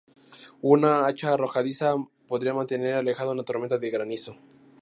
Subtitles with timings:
[0.63, 1.93] Un hacha arrojadiza
[2.27, 4.35] podría mantener alejada una tormenta de granizo.